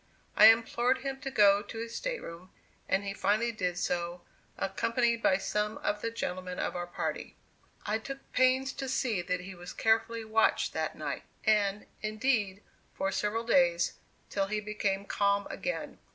[0.35, 2.49] I implored him to go to his stateroom,
[2.89, 4.23] and he finally did so,
[4.57, 7.37] accompanied by some of the gentlemen of our party.
[7.85, 12.63] I took pains to see that he was carefully watched that night, and, indeed,
[12.95, 13.93] for several days,
[14.31, 15.99] till he became calm again.